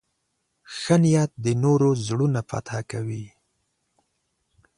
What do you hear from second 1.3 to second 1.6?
د